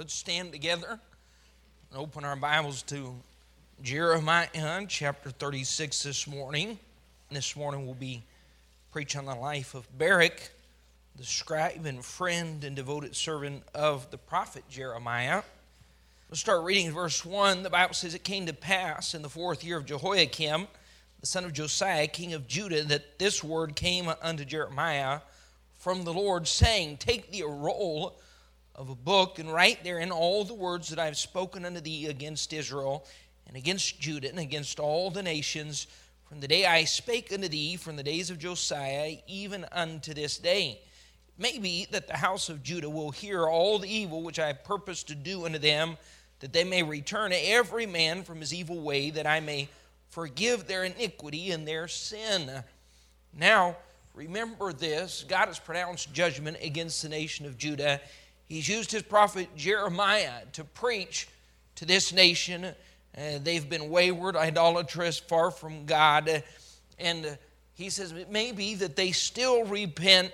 [0.00, 0.98] Let's stand together
[1.90, 3.14] and open our Bibles to
[3.82, 6.78] Jeremiah chapter 36 this morning.
[7.30, 8.22] This morning we'll be
[8.92, 10.40] preaching on the life of Baruch,
[11.16, 15.42] the scribe and friend and devoted servant of the prophet Jeremiah.
[16.30, 17.62] Let's start reading verse 1.
[17.62, 20.66] The Bible says, It came to pass in the fourth year of Jehoiakim,
[21.20, 25.20] the son of Josiah, king of Judah, that this word came unto Jeremiah
[25.78, 28.18] from the Lord, saying, Take thee a roll
[28.80, 32.06] of a book and write therein all the words that I have spoken unto thee
[32.06, 33.06] against Israel
[33.46, 35.86] and against Judah and against all the nations
[36.26, 40.38] from the day I spake unto thee from the days of Josiah even unto this
[40.38, 40.80] day.
[41.36, 45.14] Maybe that the house of Judah will hear all the evil which I purpose to
[45.14, 45.98] do unto them,
[46.38, 49.68] that they may return every man from his evil way, that I may
[50.08, 52.64] forgive their iniquity and their sin.
[53.38, 53.76] Now,
[54.14, 58.00] remember this God has pronounced judgment against the nation of Judah
[58.50, 61.28] He's used his prophet Jeremiah to preach
[61.76, 62.64] to this nation.
[62.64, 66.42] Uh, they've been wayward, idolatrous, far from God.
[66.98, 67.38] And
[67.74, 70.32] he says it may be that they still repent.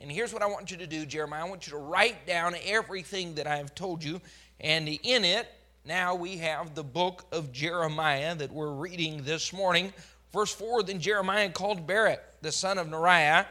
[0.00, 1.44] And here's what I want you to do, Jeremiah.
[1.44, 4.20] I want you to write down everything that I have told you.
[4.60, 5.48] And in it,
[5.84, 9.92] now we have the book of Jeremiah that we're reading this morning.
[10.32, 13.44] Verse 4 Then Jeremiah called Baruch, the son of Neriah.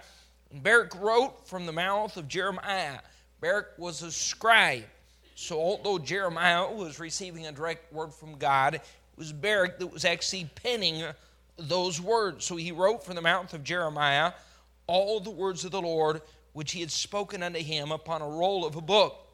[0.52, 3.00] And Baruch wrote from the mouth of Jeremiah.
[3.42, 4.84] Baruch was a scribe.
[5.36, 8.84] So, although Jeremiah was receiving a direct word from God, it
[9.16, 11.04] was Baruch that was actually penning
[11.58, 12.46] those words.
[12.46, 14.34] So, he wrote from the mouth of Jeremiah
[14.88, 16.22] all the words of the Lord
[16.54, 19.28] which he had spoken unto him upon a roll of a book.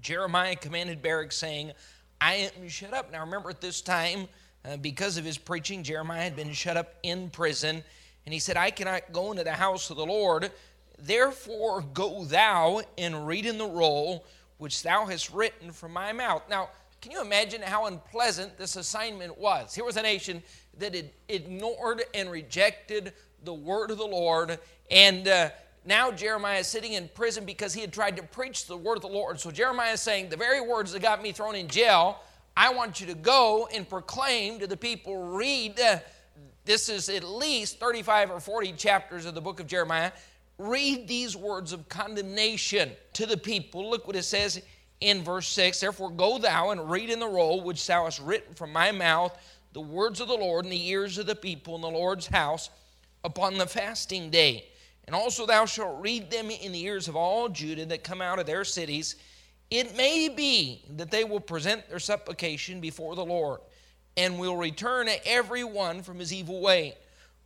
[0.00, 1.72] Jeremiah commanded Baruch, saying,
[2.20, 3.10] I am shut up.
[3.10, 4.28] Now, remember at this time,
[4.64, 7.82] uh, because of his preaching, Jeremiah had been shut up in prison.
[8.26, 10.52] And he said, I cannot go into the house of the Lord
[11.00, 14.24] Therefore, go thou and read in the roll
[14.58, 16.42] which thou hast written from my mouth.
[16.50, 16.68] Now,
[17.00, 19.74] can you imagine how unpleasant this assignment was?
[19.74, 20.42] Here was a nation
[20.78, 24.58] that had ignored and rejected the word of the Lord,
[24.90, 25.48] and uh,
[25.86, 29.02] now Jeremiah is sitting in prison because he had tried to preach the word of
[29.02, 29.40] the Lord.
[29.40, 32.20] So Jeremiah is saying, The very words that got me thrown in jail,
[32.54, 35.80] I want you to go and proclaim to the people, read.
[35.80, 36.00] Uh,
[36.66, 40.12] this is at least 35 or 40 chapters of the book of Jeremiah
[40.60, 43.88] read these words of condemnation to the people.
[43.88, 44.62] Look what it says
[45.00, 48.54] in verse 6 Therefore, go thou and read in the roll which thou hast written
[48.54, 49.36] from my mouth
[49.72, 52.70] the words of the Lord in the ears of the people in the Lord's house
[53.24, 54.66] upon the fasting day.
[55.04, 58.38] And also thou shalt read them in the ears of all Judah that come out
[58.38, 59.16] of their cities.
[59.70, 63.60] It may be that they will present their supplication before the Lord
[64.16, 66.96] and will return every one from his evil way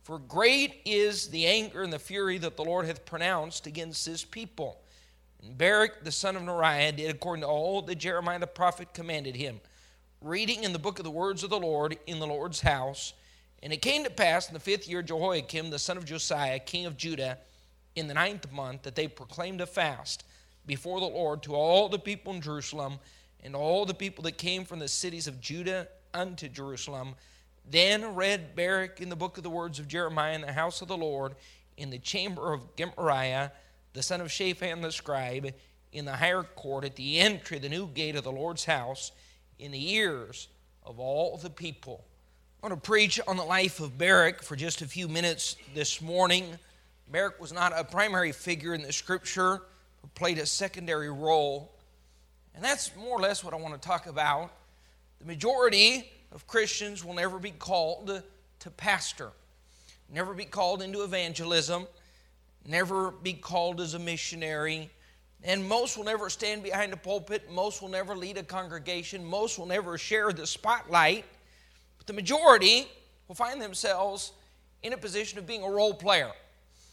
[0.05, 4.23] for great is the anger and the fury that the Lord hath pronounced against his
[4.23, 4.79] people.
[5.41, 9.35] And Baruch the son of Neriah did according to all that Jeremiah the prophet commanded
[9.35, 9.59] him,
[10.21, 13.13] reading in the book of the words of the Lord in the Lord's house.
[13.63, 16.85] And it came to pass in the fifth year Jehoiakim the son of Josiah, king
[16.85, 17.39] of Judah,
[17.95, 20.23] in the ninth month, that they proclaimed a fast
[20.67, 22.99] before the Lord to all the people in Jerusalem
[23.43, 27.15] and all the people that came from the cities of Judah unto Jerusalem
[27.69, 30.87] then read Baruch in the book of the words of Jeremiah in the house of
[30.87, 31.35] the Lord,
[31.77, 33.49] in the chamber of Gemariah,
[33.93, 35.53] the son of Shaphan the scribe,
[35.91, 39.11] in the higher court at the entry the new gate of the Lord's house,
[39.57, 40.47] in the ears
[40.83, 42.03] of all the people.
[42.61, 46.01] I want to preach on the life of Baruch for just a few minutes this
[46.01, 46.57] morning.
[47.11, 49.61] Baruch was not a primary figure in the scripture,
[50.01, 51.71] but played a secondary role.
[52.53, 54.51] And that's more or less what I want to talk about.
[55.19, 58.21] The majority of Christians will never be called
[58.59, 59.31] to pastor,
[60.11, 61.87] never be called into evangelism,
[62.67, 64.89] never be called as a missionary.
[65.43, 67.51] And most will never stand behind a pulpit.
[67.51, 69.23] Most will never lead a congregation.
[69.23, 71.25] Most will never share the spotlight.
[71.99, 72.87] But the majority
[73.27, 74.31] will find themselves
[74.81, 76.31] in a position of being a role player,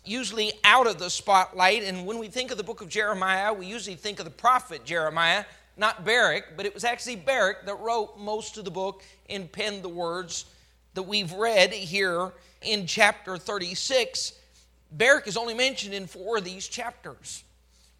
[0.04, 1.82] usually out of the spotlight.
[1.82, 4.84] And when we think of the book of Jeremiah, we usually think of the prophet
[4.84, 5.44] Jeremiah
[5.77, 9.83] not Baruch, but it was actually Baruch that wrote most of the book and penned
[9.83, 10.47] the words
[10.95, 14.33] that we've read here in chapter 36.
[14.91, 17.45] Baruch is only mentioned in four of these chapters.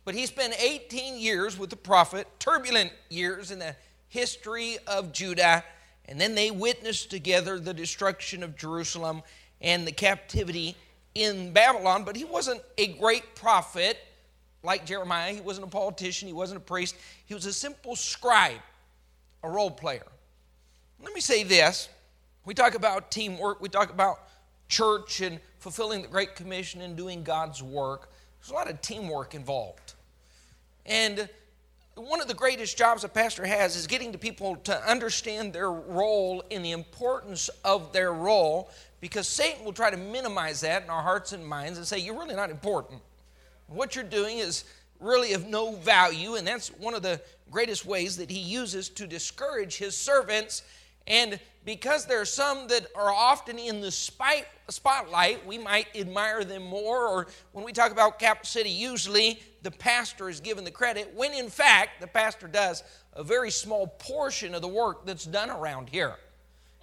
[0.05, 3.77] But he spent 18 years with the prophet, turbulent years in the
[4.09, 5.65] history of Judah,
[6.07, 9.23] and then they witnessed together the destruction of Jerusalem
[9.61, 10.77] and the captivity
[11.15, 12.05] in Babylon.
[12.05, 13.99] But he wasn't a great prophet
[14.62, 15.32] like Jeremiah.
[15.32, 16.97] He wasn't a politician, he wasn't a priest.
[17.26, 18.61] He was a simple scribe,
[19.43, 20.06] a role player.
[21.03, 21.88] Let me say this
[22.44, 24.20] we talk about teamwork, we talk about
[24.69, 28.11] church and fulfilling the Great Commission and doing God's work.
[28.41, 29.94] There's a lot of teamwork involved.
[30.87, 31.29] And
[31.94, 35.70] one of the greatest jobs a pastor has is getting the people to understand their
[35.70, 38.70] role and the importance of their role
[39.00, 42.19] because Satan will try to minimize that in our hearts and minds and say, You're
[42.19, 43.00] really not important.
[43.73, 44.65] What you're doing is
[45.01, 47.21] really of no value, and that's one of the
[47.51, 50.63] greatest ways that he uses to discourage his servants.
[51.07, 56.63] And because there are some that are often in the spotlight, we might admire them
[56.63, 57.09] more.
[57.09, 61.33] Or when we talk about Capital City, usually the pastor is given the credit, when
[61.33, 62.85] in fact the pastor does
[63.15, 66.17] a very small portion of the work that's done around here.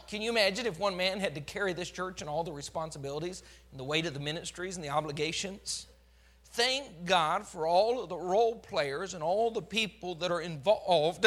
[0.07, 3.43] Can you imagine if one man had to carry this church and all the responsibilities
[3.71, 5.85] and the weight of the ministries and the obligations?
[6.51, 11.25] Thank God for all of the role players and all the people that are involved.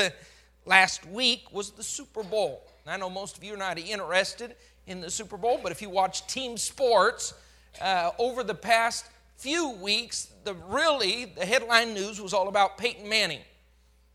[0.66, 2.66] Last week was the Super Bowl.
[2.86, 5.90] I know most of you are not interested in the Super Bowl, but if you
[5.90, 7.34] watch team sports
[7.80, 13.08] uh, over the past few weeks, the really the headline news was all about Peyton
[13.08, 13.40] Manning.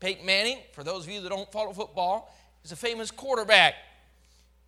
[0.00, 2.34] Peyton Manning, for those of you that don't follow football,
[2.64, 3.74] is a famous quarterback.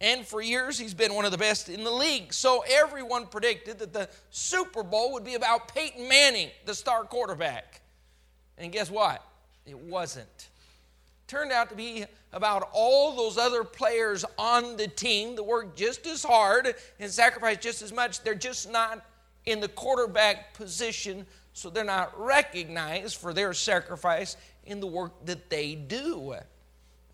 [0.00, 2.32] And for years, he's been one of the best in the league.
[2.32, 7.82] So everyone predicted that the Super Bowl would be about Peyton Manning, the star quarterback.
[8.56, 9.23] And guess what?
[9.67, 10.49] It wasn't.
[11.26, 16.06] Turned out to be about all those other players on the team that work just
[16.06, 18.23] as hard and sacrifice just as much.
[18.23, 19.05] They're just not
[19.44, 25.50] in the quarterback position, so they're not recognized for their sacrifice in the work that
[25.50, 26.35] they do.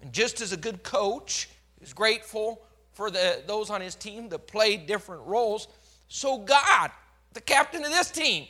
[0.00, 1.48] And just as a good coach
[1.80, 2.62] is grateful
[2.96, 5.68] for the, those on his team that played different roles.
[6.08, 6.90] So, God,
[7.34, 8.46] the captain of this team,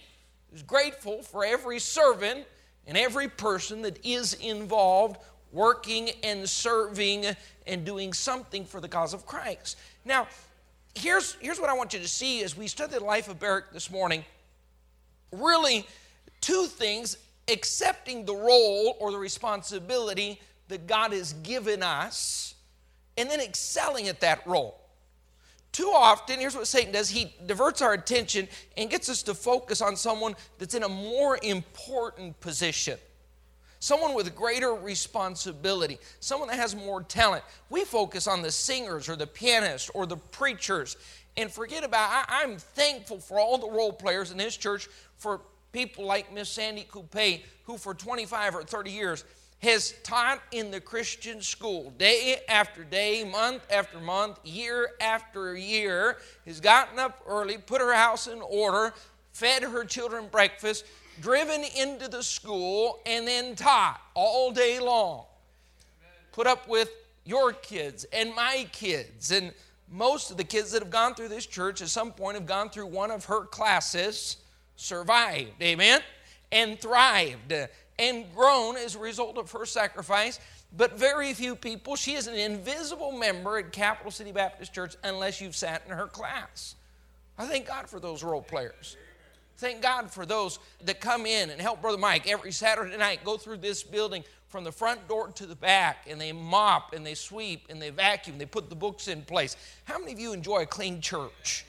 [0.55, 2.47] is grateful for every servant
[2.87, 5.19] and every person that is involved
[5.53, 7.27] working and serving
[7.67, 9.77] and doing something for the cause of Christ.
[10.05, 10.29] Now,
[10.95, 13.73] here's, here's what I want you to see as we study the life of Baruch
[13.73, 14.25] this morning.
[15.33, 15.85] Really,
[16.41, 22.56] two things accepting the role or the responsibility that God has given us
[23.17, 24.81] and then excelling at that role.
[25.73, 29.83] Too often, here's what Satan does he diverts our attention and gets us to focus
[29.83, 32.99] on someone that's in a more important position.
[33.79, 37.45] Someone with greater responsibility, someone that has more talent.
[37.69, 40.97] We focus on the singers or the pianists or the preachers
[41.37, 42.27] and forget about.
[42.29, 44.89] I, am thankful for all the role players in this church,
[45.19, 45.43] for
[45.73, 49.25] people like Miss Sandy Coupe, who for 25 or 30 years
[49.59, 56.19] has taught in the Christian school day after day, month after month, year after year,
[56.45, 58.93] has gotten up early, put her house in order,
[59.33, 60.85] fed her children breakfast,
[61.21, 65.25] driven into the school, and then taught all day long.
[66.33, 66.91] Put up with
[67.25, 69.33] your kids and my kids.
[69.33, 69.53] And
[69.91, 72.69] most of the kids that have gone through this church at some point have gone
[72.69, 74.37] through one of her classes,
[74.77, 76.03] survived, amen,
[76.53, 77.55] and thrived
[77.99, 80.41] and grown as a result of her sacrifice.
[80.77, 85.41] But very few people, she is an invisible member at Capital City Baptist Church unless
[85.41, 86.75] you've sat in her class.
[87.39, 88.97] I thank God for those role players.
[89.59, 93.39] Thank God for those that come in and help Brother Mike every Saturday night go
[93.39, 97.15] through this building from the front door to the back and they mop and they
[97.15, 99.57] sweep and they vacuum, they put the books in place.
[99.85, 101.65] How many of you enjoy a clean church?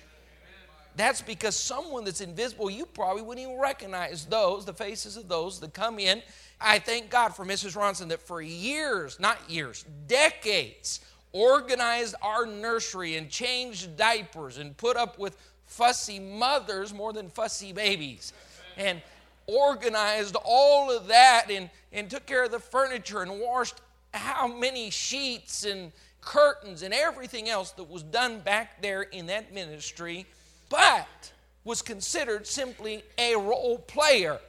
[0.97, 5.59] That's because someone that's invisible, you probably wouldn't even recognize those, the faces of those
[5.59, 6.23] that come in.
[6.59, 7.77] I thank God for Mrs.
[7.77, 11.01] Ronson that for years, not years, decades,
[11.33, 17.71] organized our nursery and changed diapers and put up with fussy mothers more than fussy
[17.71, 18.33] babies.
[18.75, 18.99] And
[19.45, 23.81] organized all of that and, and took care of the furniture and washed
[24.15, 29.53] how many sheets and curtains and everything else that was done back there in that
[29.53, 30.25] ministry
[30.69, 31.31] but
[31.63, 34.39] was considered simply a role player.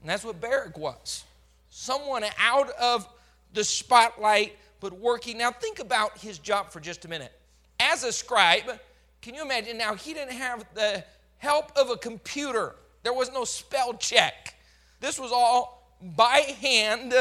[0.00, 1.24] And that's what Baruch was
[1.70, 3.08] someone out of
[3.52, 5.38] the spotlight, but working.
[5.38, 7.32] Now, think about his job for just a minute.
[7.78, 8.80] As a scribe,
[9.22, 9.78] can you imagine?
[9.78, 11.04] Now, he didn't have the
[11.38, 12.74] help of a computer,
[13.04, 14.54] there was no spell check.
[15.00, 17.14] This was all by hand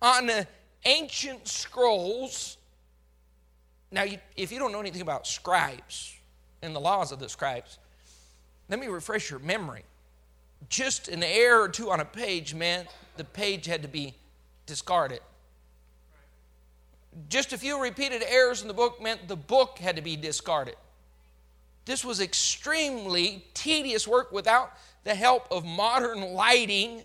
[0.00, 0.30] on
[0.84, 2.56] ancient scrolls.
[3.90, 4.04] Now,
[4.36, 6.16] if you don't know anything about scribes,
[6.62, 7.78] in the laws of the scribes.
[8.68, 9.82] Let me refresh your memory.
[10.68, 14.14] Just an error or two on a page meant the page had to be
[14.66, 15.20] discarded.
[17.28, 20.76] Just a few repeated errors in the book meant the book had to be discarded.
[21.84, 24.72] This was extremely tedious work without
[25.04, 27.02] the help of modern lighting.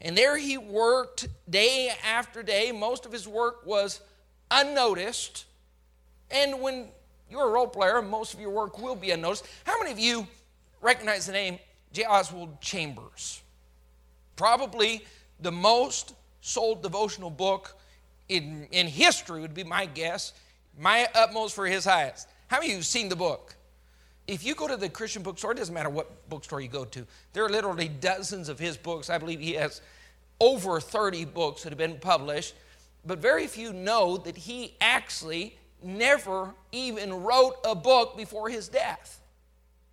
[0.00, 2.72] And there he worked day after day.
[2.72, 4.00] Most of his work was
[4.50, 5.46] unnoticed.
[6.30, 6.88] And when
[7.32, 9.46] you're a role player, and most of your work will be unnoticed.
[9.64, 10.26] How many of you
[10.82, 11.58] recognize the name
[11.92, 12.04] J.
[12.04, 13.40] Oswald Chambers?
[14.36, 15.04] Probably
[15.40, 17.78] the most sold devotional book
[18.28, 20.34] in, in history, would be my guess.
[20.78, 22.28] My utmost for his highest.
[22.48, 23.56] How many of you have seen the book?
[24.26, 27.06] If you go to the Christian bookstore, it doesn't matter what bookstore you go to,
[27.32, 29.10] there are literally dozens of his books.
[29.10, 29.80] I believe he has
[30.38, 32.54] over 30 books that have been published,
[33.04, 39.20] but very few know that he actually never even wrote a book before his death.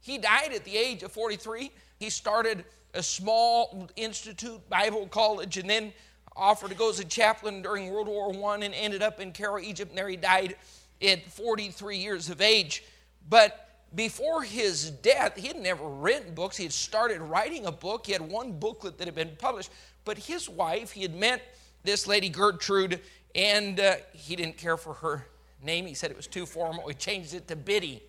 [0.02, 1.72] He died at the age of 43.
[2.00, 5.94] He started a small institute, Bible college, and then
[6.36, 9.60] offered to go as a chaplain during World War I and ended up in Cairo,
[9.60, 10.56] Egypt, and there he died
[11.02, 12.84] at 43 years of age.
[13.30, 16.58] But before his death, he had never written books.
[16.58, 18.06] He had started writing a book.
[18.06, 19.72] He had one booklet that had been published.
[20.06, 21.42] But his wife, he had met
[21.84, 23.02] this lady Gertrude,
[23.36, 25.26] and uh, he didn't care for her
[25.64, 25.86] name.
[25.86, 26.88] He said it was too formal.
[26.88, 28.04] He changed it to Biddy.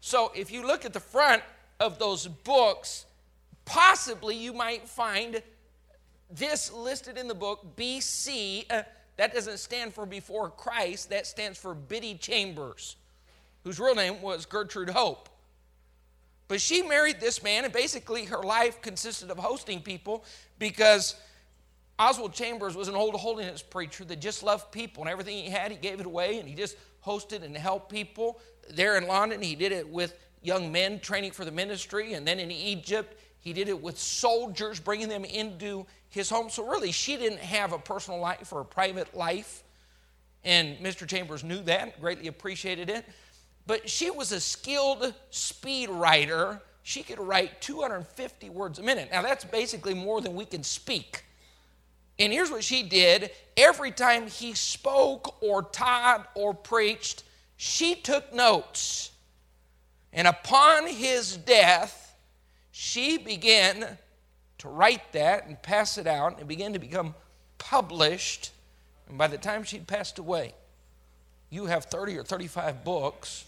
[0.00, 1.42] So if you look at the front
[1.80, 3.06] of those books,
[3.64, 5.42] possibly you might find
[6.30, 8.70] this listed in the book BC.
[8.70, 8.82] Uh,
[9.16, 12.96] that doesn't stand for before Christ, that stands for Biddy Chambers
[13.64, 15.28] whose real name was Gertrude Hope.
[16.48, 20.24] But she married this man, and basically her life consisted of hosting people
[20.58, 21.14] because
[21.98, 25.70] Oswald Chambers was an old holiness preacher that just loved people, and everything he had,
[25.70, 28.40] he gave it away, and he just hosted and helped people.
[28.70, 32.40] There in London, he did it with young men training for the ministry, and then
[32.40, 36.48] in Egypt, he did it with soldiers, bringing them into his home.
[36.48, 39.64] So, really, she didn't have a personal life or a private life.
[40.44, 41.06] And Mr.
[41.06, 43.04] Chambers knew that, greatly appreciated it.
[43.66, 46.60] But she was a skilled speed writer.
[46.82, 49.08] She could write 250 words a minute.
[49.12, 51.24] Now, that's basically more than we can speak.
[52.18, 57.24] And here's what she did every time he spoke or taught or preached,
[57.56, 59.10] she took notes.
[60.12, 62.14] And upon his death,
[62.70, 63.98] she began
[64.58, 67.14] to write that and pass it out, and began to become
[67.58, 68.50] published.
[69.08, 70.54] And by the time she'd passed away,
[71.50, 73.44] you have 30 or 35 books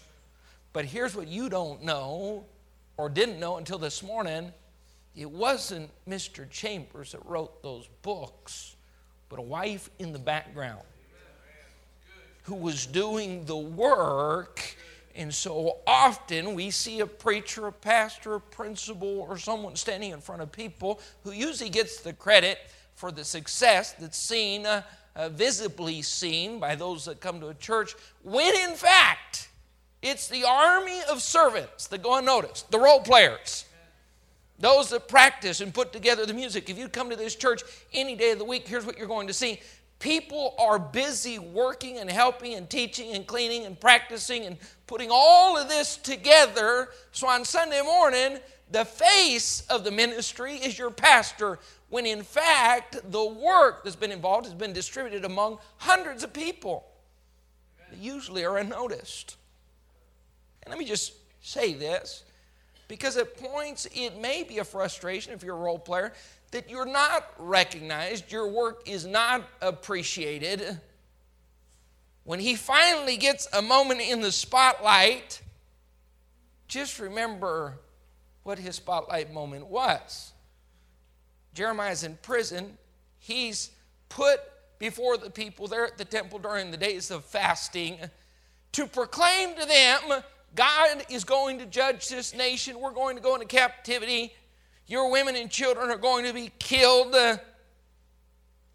[0.75, 2.43] but here's what you don't know
[2.97, 4.51] or didn't know until this morning
[5.15, 6.49] it wasn't Mr.
[6.49, 8.75] Chambers that wrote those books,
[9.29, 10.83] but a wife in the background
[12.43, 14.75] who was doing the work.
[15.15, 20.19] And so often we see a preacher, a pastor, a principal, or someone standing in
[20.19, 22.59] front of people who usually gets the credit
[22.95, 24.81] for the success that's seen, uh,
[25.15, 29.49] uh, visibly seen by those that come to a church, when in fact,
[30.01, 33.65] it's the army of servants that go unnoticed, the role players,
[34.59, 36.69] those that practice and put together the music.
[36.69, 37.61] If you come to this church
[37.93, 39.59] any day of the week, here's what you're going to see.
[39.99, 44.57] People are busy working and helping and teaching and cleaning and practicing and
[44.87, 46.89] putting all of this together.
[47.11, 48.39] So on Sunday morning,
[48.71, 51.59] the face of the ministry is your pastor,
[51.89, 56.85] when in fact, the work that's been involved has been distributed among hundreds of people
[57.89, 59.37] that usually are unnoticed.
[60.63, 62.23] And let me just say this
[62.87, 66.13] because at points it may be a frustration if you're a role player
[66.51, 70.79] that you're not recognized, your work is not appreciated.
[72.23, 75.41] When he finally gets a moment in the spotlight,
[76.67, 77.79] just remember
[78.43, 80.31] what his spotlight moment was.
[81.53, 82.77] Jeremiah's in prison.
[83.17, 83.71] He's
[84.09, 84.39] put
[84.79, 87.97] before the people there at the temple during the days of fasting
[88.73, 90.23] to proclaim to them
[90.55, 92.79] God is going to judge this nation.
[92.79, 94.33] We're going to go into captivity.
[94.87, 97.13] Your women and children are going to be killed.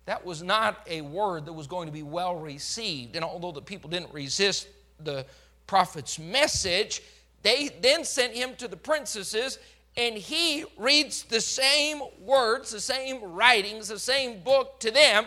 [0.06, 3.16] That was not a word that was going to be well received.
[3.16, 4.68] And although the people didn't resist
[4.99, 5.25] the
[5.66, 7.02] prophet's message,
[7.42, 9.58] they then sent him to the princesses,
[9.96, 15.26] and he reads the same words, the same writings, the same book to them,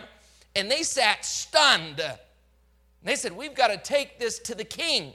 [0.54, 2.00] and they sat stunned.
[2.00, 2.18] And
[3.02, 5.14] they said, We've got to take this to the king.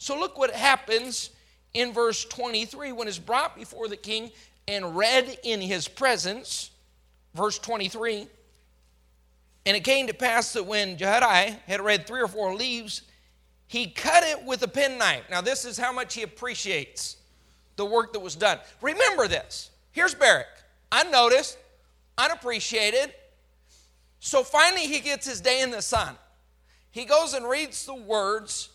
[0.00, 1.28] So look what happens
[1.74, 4.32] in verse 23 when it's brought before the king
[4.66, 6.70] and read in his presence.
[7.34, 8.26] Verse 23.
[9.66, 13.02] And it came to pass that when Jehudi had read three or four leaves,
[13.66, 15.24] he cut it with a penknife.
[15.30, 17.18] Now, this is how much he appreciates
[17.76, 18.58] the work that was done.
[18.80, 19.70] Remember this.
[19.92, 20.46] Here's Baruch,
[20.90, 21.58] unnoticed,
[22.16, 23.12] unappreciated.
[24.18, 26.16] So finally, he gets his day in the sun.
[26.90, 28.70] He goes and reads the words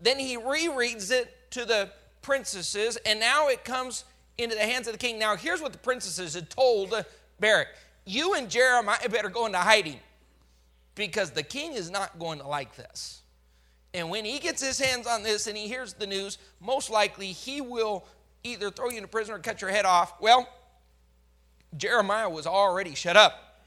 [0.00, 1.90] then he rereads it to the
[2.22, 4.04] princesses, and now it comes
[4.38, 5.18] into the hands of the king.
[5.18, 6.94] Now, here's what the princesses had told
[7.40, 7.68] Baruch
[8.04, 10.00] You and Jeremiah better go into hiding
[10.94, 13.22] because the king is not going to like this.
[13.94, 17.28] And when he gets his hands on this and he hears the news, most likely
[17.28, 18.04] he will
[18.44, 20.20] either throw you into prison or cut your head off.
[20.20, 20.48] Well,
[21.76, 23.62] Jeremiah was already shut up.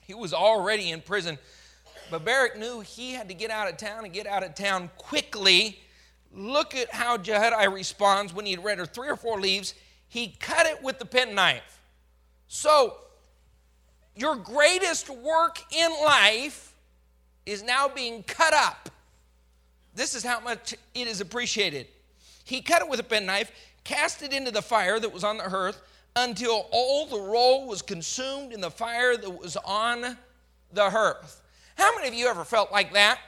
[0.00, 1.38] He was already in prison.
[2.12, 4.90] But Baruch knew he had to get out of town and get out of town
[4.98, 5.80] quickly.
[6.30, 9.72] Look at how Jehudi responds when he had read her three or four leaves.
[10.08, 11.80] He cut it with the penknife.
[12.48, 12.98] So,
[14.14, 16.74] your greatest work in life
[17.46, 18.90] is now being cut up.
[19.94, 21.86] This is how much it is appreciated.
[22.44, 23.50] He cut it with a penknife,
[23.84, 25.80] cast it into the fire that was on the hearth
[26.14, 30.18] until all the roll was consumed in the fire that was on
[30.74, 31.41] the hearth.
[31.76, 33.18] How many of you ever felt like that?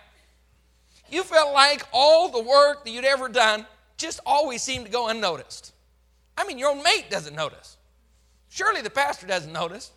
[1.10, 5.08] You felt like all the work that you'd ever done just always seemed to go
[5.08, 5.72] unnoticed.
[6.36, 7.76] I mean, your own mate doesn't notice.
[8.48, 9.92] Surely the pastor doesn't notice.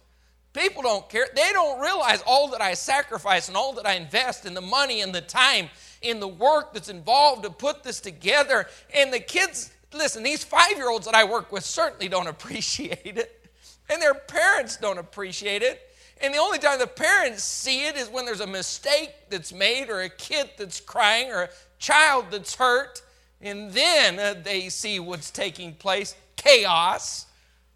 [0.54, 1.28] People don't care.
[1.36, 5.02] They don't realize all that I sacrifice and all that I invest in the money
[5.02, 5.70] and the time
[6.02, 8.68] in the work that's involved to put this together.
[8.94, 13.18] And the kids, listen, these five year olds that I work with certainly don't appreciate
[13.18, 13.50] it.
[13.90, 15.87] And their parents don't appreciate it.
[16.22, 19.90] And the only time the parents see it is when there's a mistake that's made,
[19.90, 23.02] or a kid that's crying, or a child that's hurt.
[23.42, 27.28] And then uh, they see what's taking place chaos.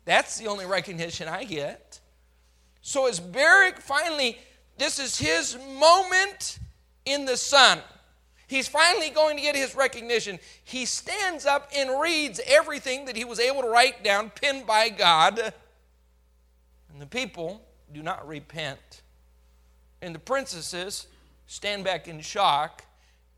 [0.05, 1.99] That's the only recognition I get.
[2.81, 4.39] So, as Baruch finally,
[4.77, 6.57] this is his moment
[7.05, 7.79] in the sun.
[8.47, 10.39] He's finally going to get his recognition.
[10.63, 14.89] He stands up and reads everything that he was able to write down, pinned by
[14.89, 15.53] God.
[16.91, 19.01] And the people do not repent.
[20.01, 21.07] And the princesses
[21.47, 22.85] stand back in shock,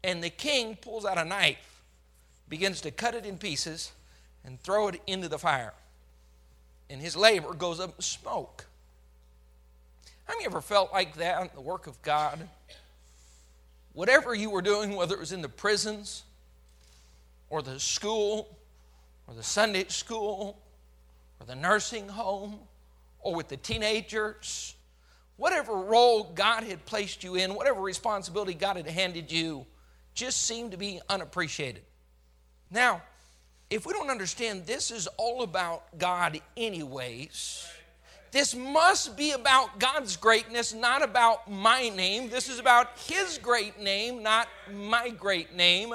[0.04, 1.82] and the king pulls out a knife,
[2.48, 3.92] begins to cut it in pieces,
[4.46, 5.74] and throw it into the fire.
[6.90, 8.66] And his labor goes up in smoke.
[10.26, 12.48] Have you ever felt like that in the work of God?
[13.94, 16.24] Whatever you were doing, whether it was in the prisons,
[17.50, 18.58] or the school,
[19.28, 20.62] or the Sunday school,
[21.40, 22.60] or the nursing home,
[23.24, 24.76] or with the teenagers,
[25.38, 29.66] whatever role God had placed you in, whatever responsibility God had handed you,
[30.14, 31.84] just seemed to be unappreciated.
[32.70, 33.02] Now,
[33.70, 37.68] if we don't understand this is all about God, anyways,
[38.32, 42.30] this must be about God's greatness, not about my name.
[42.30, 45.94] This is about His great name, not my great name.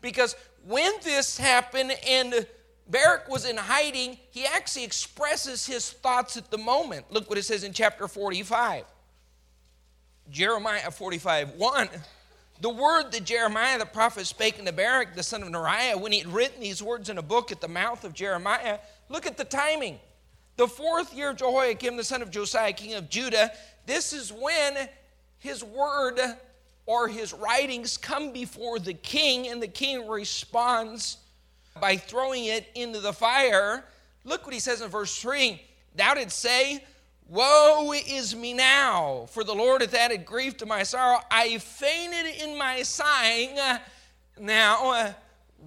[0.00, 0.36] Because
[0.66, 2.46] when this happened and
[2.88, 7.06] Baruch was in hiding, he actually expresses his thoughts at the moment.
[7.10, 8.84] Look what it says in chapter 45.
[10.30, 11.88] Jeremiah 45 1.
[12.60, 16.20] The word that Jeremiah the prophet spake unto Baruch, the son of Neriah, when he
[16.20, 19.44] had written these words in a book at the mouth of Jeremiah, look at the
[19.44, 19.98] timing.
[20.56, 23.52] The fourth year of Jehoiakim, the son of Josiah, king of Judah,
[23.84, 24.88] this is when
[25.38, 26.18] his word
[26.86, 31.18] or his writings come before the king, and the king responds
[31.80, 33.84] by throwing it into the fire.
[34.24, 35.60] Look what he says in verse 3
[35.94, 36.84] Thou didst say,
[37.28, 41.20] Woe is me now, for the Lord hath added grief to my sorrow.
[41.30, 43.56] I fainted in my sighing.
[44.38, 45.12] Now, uh,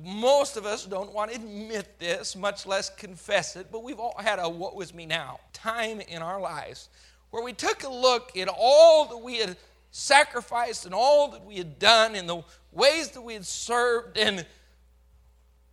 [0.01, 4.15] most of us don't want to admit this, much less confess it, but we've all
[4.17, 6.89] had a what was me now time in our lives
[7.31, 9.57] where we took a look at all that we had
[9.91, 14.45] sacrificed and all that we had done and the ways that we had served and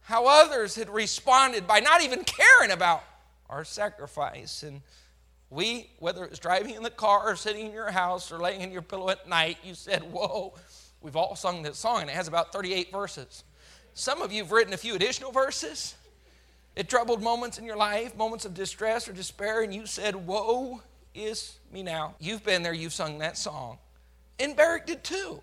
[0.06, 3.02] how others had responded by not even caring about
[3.50, 4.62] our sacrifice.
[4.62, 4.80] And
[5.50, 8.60] we, whether it was driving in the car or sitting in your house or laying
[8.60, 10.54] in your pillow at night, you said, Woe,
[11.00, 13.42] we've all sung this song, and it has about 38 verses.
[13.94, 15.96] Some of you have written a few additional verses.
[16.76, 20.82] It troubled moments in your life, moments of distress or despair, and you said, Woe
[21.16, 22.14] is me now.
[22.20, 23.78] You've been there, you've sung that song.
[24.38, 25.42] And Baruch did too.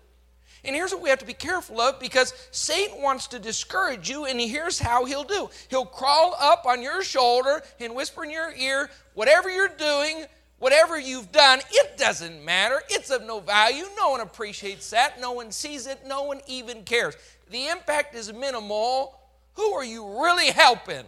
[0.64, 4.24] And here's what we have to be careful of because Satan wants to discourage you,
[4.24, 8.52] and here's how he'll do he'll crawl up on your shoulder and whisper in your
[8.54, 10.24] ear, whatever you're doing,
[10.58, 12.80] whatever you've done, it doesn't matter.
[12.88, 13.84] It's of no value.
[13.98, 15.20] No one appreciates that.
[15.20, 16.06] No one sees it.
[16.06, 17.14] No one even cares.
[17.50, 19.18] The impact is minimal.
[19.54, 21.04] Who are you really helping?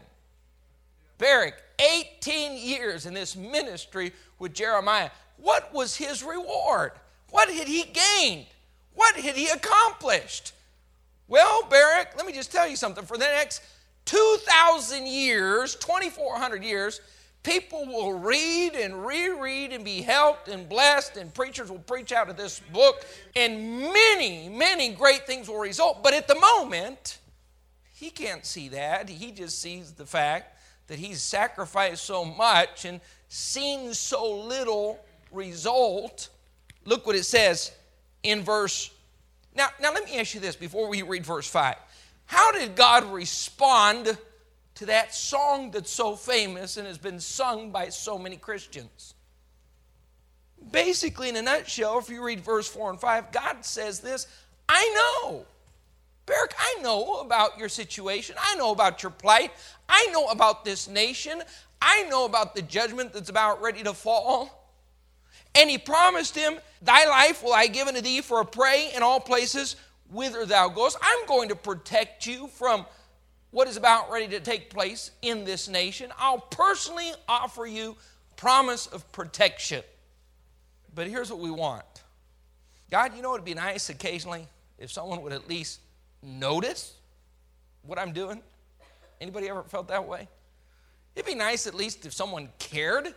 [1.19, 5.11] Baruch, 18 years in this ministry with Jeremiah.
[5.39, 6.93] What was his reward?
[7.31, 8.47] What had he gained?
[8.97, 10.53] What had he accomplished?
[11.29, 13.05] Well, Baruch, let me just tell you something.
[13.05, 13.63] For the next
[14.07, 17.01] 2,000 years, 2,400 years,
[17.43, 22.31] people will read and reread and be helped and blessed, and preachers will preach out
[22.31, 23.05] of this book,
[23.37, 26.03] and many, many great things will result.
[26.03, 27.19] But at the moment,
[27.93, 29.09] he can't see that.
[29.09, 36.31] He just sees the fact that he's sacrificed so much and seen so little result.
[36.85, 37.73] Look what it says
[38.23, 38.91] in verse.
[39.55, 41.77] Now, now let me ask you this before we read verse 5.
[42.27, 44.19] How did God respond
[44.77, 49.15] to that song that's so famous and has been sung by so many Christians?
[50.71, 54.27] Basically, in a nutshell, if you read verse 4 and 5, God says this
[54.69, 55.47] I know.
[56.27, 58.35] Baruch, I know about your situation.
[58.41, 59.53] I know about your plight.
[59.89, 61.41] I know about this nation.
[61.81, 64.66] I know about the judgment that's about ready to fall.
[65.57, 69.03] And he promised him, Thy life will I give unto thee for a prey in
[69.03, 69.77] all places
[70.11, 70.97] whither thou goest.
[71.03, 72.87] I'm going to protect you from
[73.51, 76.13] what is about ready to take place in this nation.
[76.19, 77.97] I'll personally offer you
[78.37, 79.83] promise of protection.
[80.95, 81.85] But here's what we want
[82.91, 84.47] God, you know, it'd be nice occasionally
[84.79, 85.81] if someone would at least
[86.23, 86.95] notice
[87.83, 88.43] what I'm doing.
[89.21, 90.29] Anybody ever felt that way?
[91.15, 93.15] It'd be nice at least if someone cared.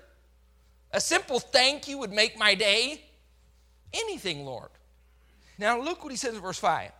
[0.91, 3.03] A simple thank you would make my day.
[3.93, 4.69] Anything, Lord.
[5.57, 6.91] Now, look what he says in verse 5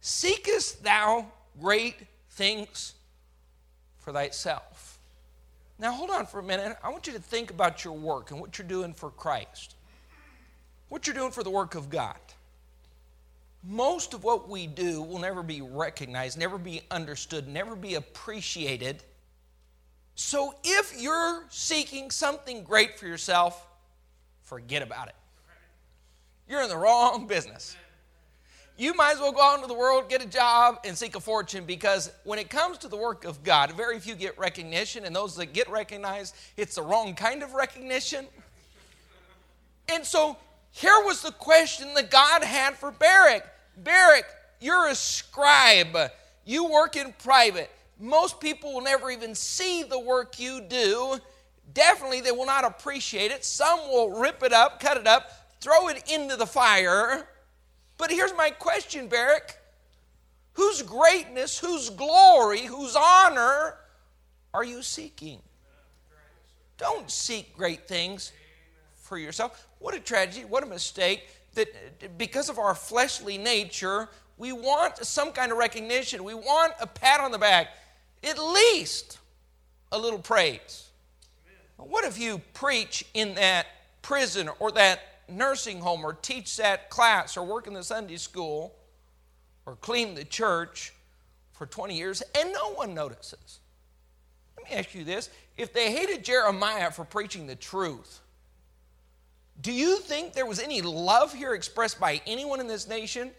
[0.00, 1.26] Seekest thou
[1.60, 1.96] great
[2.30, 2.94] things
[3.98, 4.98] for thyself?
[5.78, 6.76] Now, hold on for a minute.
[6.82, 9.74] I want you to think about your work and what you're doing for Christ,
[10.88, 12.16] what you're doing for the work of God.
[13.66, 19.02] Most of what we do will never be recognized, never be understood, never be appreciated
[20.14, 23.66] so if you're seeking something great for yourself,
[24.42, 25.14] forget about it.
[26.48, 27.76] You're in the wrong business.
[28.76, 31.20] You might as well go out into the world, get a job, and seek a
[31.20, 35.14] fortune because when it comes to the work of God, very few get recognition, and
[35.14, 38.26] those that get recognized, it's the wrong kind of recognition.
[39.88, 40.36] And so
[40.72, 43.44] here was the question that God had for Baruch
[43.76, 44.26] Baruch,
[44.60, 45.96] you're a scribe,
[46.44, 51.18] you work in private most people will never even see the work you do.
[51.72, 53.44] Definitely, they will not appreciate it.
[53.44, 55.30] Some will rip it up, cut it up,
[55.60, 57.26] throw it into the fire.
[57.96, 59.56] But here's my question, Baruch
[60.54, 63.74] whose greatness, whose glory, whose honor
[64.52, 65.40] are you seeking?
[66.78, 68.32] Don't seek great things
[68.94, 69.68] for yourself.
[69.78, 75.30] What a tragedy, what a mistake that because of our fleshly nature, we want some
[75.30, 76.24] kind of recognition.
[76.24, 77.68] We want a pat on the back
[78.24, 79.18] at least
[79.92, 80.88] a little praise.
[81.76, 83.66] What if you preach in that
[84.02, 88.74] prison or that nursing home or teach that class or work in the Sunday school
[89.66, 90.92] or clean the church
[91.52, 93.60] for 20 years and no one notices?
[94.56, 98.20] Let me ask you this if they hated Jeremiah for preaching the truth,
[99.60, 103.30] do you think there was any love here expressed by anyone in this nation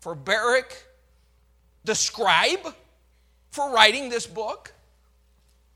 [0.00, 0.72] for Baruch,
[1.84, 2.74] the scribe?
[3.50, 4.72] For writing this book?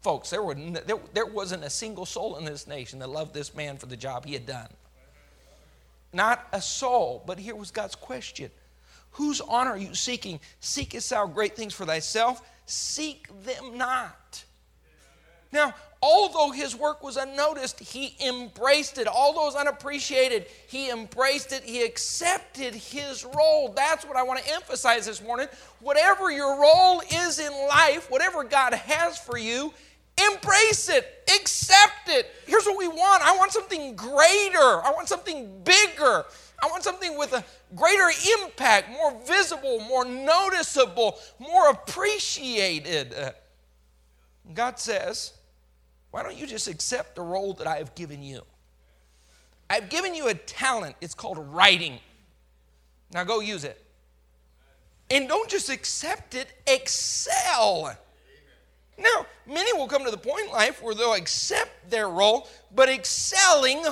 [0.00, 3.54] Folks, there, were, there, there wasn't a single soul in this nation that loved this
[3.54, 4.68] man for the job he had done.
[6.12, 7.22] Not a soul.
[7.26, 8.50] But here was God's question
[9.12, 10.40] Whose honor are you seeking?
[10.60, 12.42] Seekest thou great things for thyself?
[12.66, 14.18] Seek them not.
[15.54, 19.06] Now, although his work was unnoticed, he embraced it.
[19.06, 21.62] Although it was unappreciated, he embraced it.
[21.62, 23.72] He accepted his role.
[23.74, 25.46] That's what I want to emphasize this morning.
[25.78, 29.72] Whatever your role is in life, whatever God has for you,
[30.32, 32.34] embrace it, accept it.
[32.46, 36.24] Here's what we want I want something greater, I want something bigger.
[36.62, 37.44] I want something with a
[37.76, 43.14] greater impact, more visible, more noticeable, more appreciated.
[44.52, 45.32] God says,
[46.14, 48.42] why don't you just accept the role that I have given you?
[49.68, 50.94] I've given you a talent.
[51.00, 51.98] It's called writing.
[53.12, 53.84] Now go use it.
[55.10, 57.98] And don't just accept it, excel.
[58.96, 62.88] Now, many will come to the point in life where they'll accept their role, but
[62.88, 63.84] excelling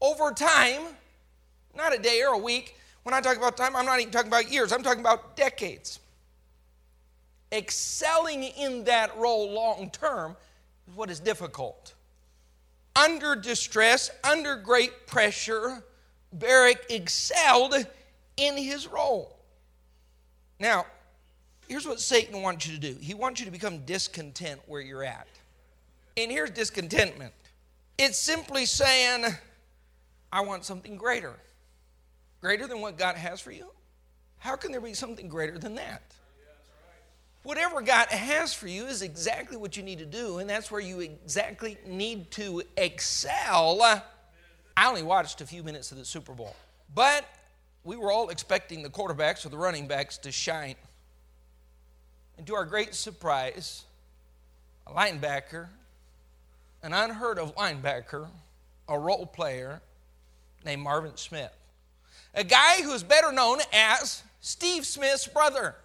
[0.00, 0.82] over time,
[1.76, 2.76] not a day or a week.
[3.02, 5.98] When I talk about time, I'm not even talking about years, I'm talking about decades.
[7.50, 10.36] Excelling in that role long term
[10.94, 11.94] what is difficult.
[12.96, 15.82] Under distress, under great pressure,
[16.32, 17.74] Baruch excelled
[18.36, 19.36] in his role.
[20.60, 20.86] Now,
[21.68, 25.04] here's what Satan wants you to do he wants you to become discontent where you're
[25.04, 25.26] at.
[26.16, 27.32] And here's discontentment
[27.98, 29.24] it's simply saying,
[30.32, 31.34] I want something greater.
[32.40, 33.70] Greater than what God has for you?
[34.38, 36.13] How can there be something greater than that?
[37.44, 40.80] Whatever God has for you is exactly what you need to do, and that's where
[40.80, 43.80] you exactly need to excel.
[44.76, 46.56] I only watched a few minutes of the Super Bowl,
[46.92, 47.24] but
[47.84, 50.74] we were all expecting the quarterbacks or the running backs to shine.
[52.36, 53.84] And to our great surprise,
[54.86, 55.68] a linebacker,
[56.82, 58.26] an unheard of linebacker,
[58.88, 59.80] a role player
[60.64, 61.54] named Marvin Smith,
[62.34, 65.76] a guy who's better known as Steve Smith's brother.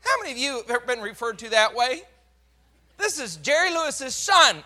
[0.00, 2.02] How many of you have ever been referred to that way?
[2.96, 4.62] This is Jerry Lewis's son.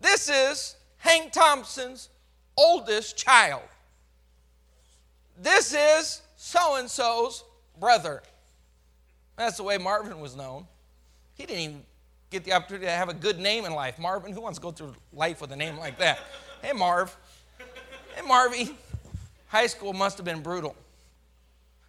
[0.00, 2.08] This is Hank Thompson's
[2.56, 3.62] oldest child.
[5.40, 7.44] This is so and so's
[7.78, 8.22] brother.
[9.36, 10.66] That's the way Marvin was known.
[11.34, 11.82] He didn't even
[12.30, 13.98] get the opportunity to have a good name in life.
[13.98, 16.18] Marvin, who wants to go through life with a name like that?
[16.62, 17.14] Hey, Marv.
[18.14, 18.74] Hey, Marvy.
[19.48, 20.74] High school must have been brutal.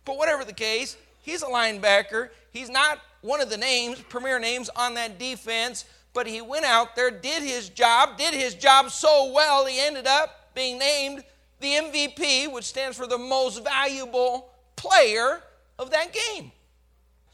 [0.03, 2.29] But whatever the case, he's a linebacker.
[2.51, 6.95] He's not one of the names, premier names on that defense, but he went out
[6.95, 11.23] there, did his job, did his job so well, he ended up being named
[11.59, 15.41] the MVP, which stands for the most valuable player
[15.77, 16.51] of that game.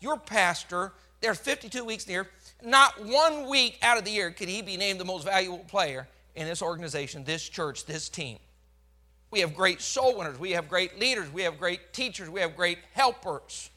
[0.01, 2.27] Your pastor, there are 52 weeks in the year,
[2.63, 6.07] not one week out of the year could he be named the most valuable player
[6.35, 8.39] in this organization, this church, this team.
[9.29, 12.55] We have great soul winners, we have great leaders, we have great teachers, we have
[12.55, 13.69] great helpers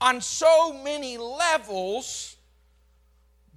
[0.00, 2.36] on so many levels.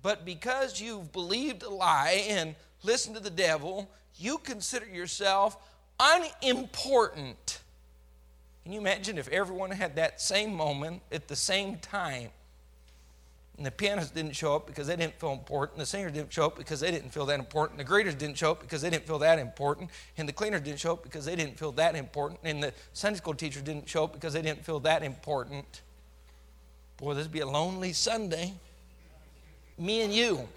[0.01, 5.57] But because you've believed a lie and listened to the devil, you consider yourself
[5.99, 7.59] unimportant.
[8.63, 12.29] Can you imagine if everyone had that same moment at the same time?
[13.57, 15.77] And the pianists didn't show up because they didn't feel important.
[15.77, 17.77] The singer didn't show up because they didn't feel that important.
[17.77, 19.91] The greeters didn't show up because they didn't feel that important.
[20.17, 22.39] And the cleaners didn't show up because they didn't feel that important.
[22.43, 25.81] And the Sunday school teacher didn't show up because they didn't feel that important.
[27.01, 28.53] Boy, this would be a lonely Sunday.
[29.79, 30.47] Me and you.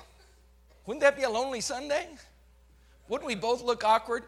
[0.84, 2.06] Wouldn't that be a lonely Sunday?
[3.08, 4.24] Wouldn't we both look awkward?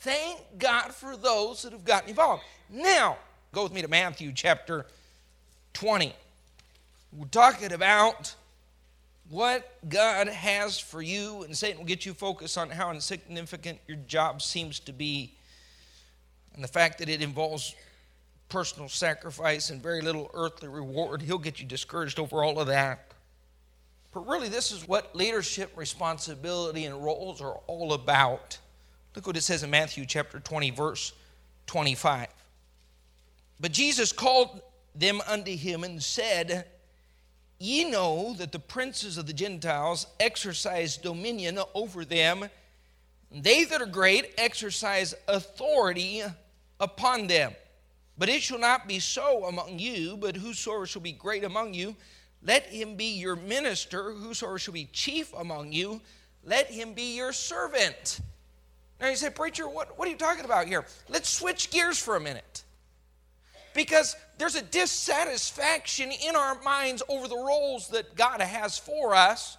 [0.00, 2.42] Thank God for those that have gotten involved.
[2.68, 3.16] Now,
[3.52, 4.86] go with me to Matthew chapter
[5.74, 6.12] 20.
[7.12, 8.34] We're talking about
[9.28, 13.98] what God has for you, and Satan will get you focused on how insignificant your
[14.08, 15.32] job seems to be,
[16.54, 17.76] and the fact that it involves
[18.50, 21.22] personal sacrifice and very little earthly reward.
[21.22, 23.12] He'll get you discouraged over all of that.
[24.12, 28.58] But really, this is what leadership, responsibility, and roles are all about.
[29.14, 31.12] Look what it says in Matthew chapter 20, verse
[31.66, 32.26] 25.
[33.60, 34.60] But Jesus called
[34.94, 36.66] them unto him and said,
[37.58, 42.48] Ye know that the princes of the Gentiles exercise dominion over them.
[43.30, 46.22] They that are great exercise authority
[46.80, 47.52] upon them.
[48.20, 51.96] But it shall not be so among you, but whosoever shall be great among you,
[52.42, 54.12] let him be your minister.
[54.12, 56.02] Whosoever shall be chief among you,
[56.44, 58.20] let him be your servant.
[59.00, 60.84] Now you say, Preacher, what, what are you talking about here?
[61.08, 62.62] Let's switch gears for a minute.
[63.72, 69.56] Because there's a dissatisfaction in our minds over the roles that God has for us.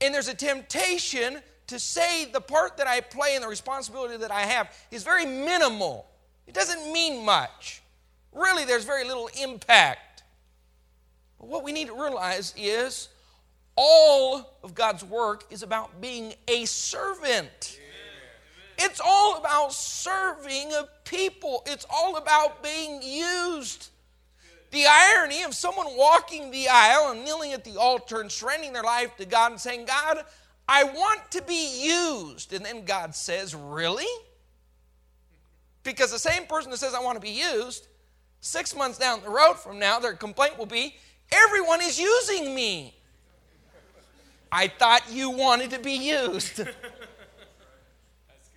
[0.00, 4.32] And there's a temptation to say the part that I play and the responsibility that
[4.32, 6.09] I have is very minimal.
[6.50, 7.80] It doesn't mean much.
[8.32, 10.24] Really, there's very little impact.
[11.38, 13.08] But what we need to realize is
[13.76, 17.78] all of God's work is about being a servant.
[18.80, 20.72] It's all about serving
[21.04, 23.90] people, it's all about being used.
[24.72, 28.82] The irony of someone walking the aisle and kneeling at the altar and surrendering their
[28.82, 30.24] life to God and saying, God,
[30.68, 32.52] I want to be used.
[32.52, 34.10] And then God says, Really?
[35.82, 37.88] Because the same person that says, I want to be used,
[38.40, 40.96] six months down the road from now, their complaint will be,
[41.32, 42.94] Everyone is using me.
[44.52, 46.60] I thought you wanted to be used.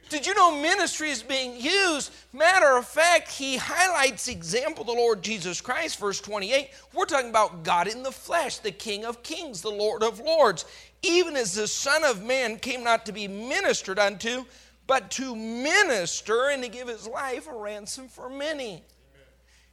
[0.09, 2.11] Did you know ministry is being used?
[2.33, 6.69] Matter of fact, he highlights example the Lord Jesus Christ, verse 28.
[6.93, 10.65] We're talking about God in the flesh, the King of kings, the Lord of lords.
[11.01, 14.45] Even as the Son of Man came not to be ministered unto,
[14.87, 18.83] but to minister and to give his life a ransom for many.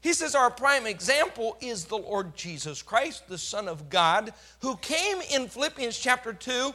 [0.01, 4.77] He says our prime example is the Lord Jesus Christ, the Son of God, who
[4.77, 6.73] came in Philippians chapter 2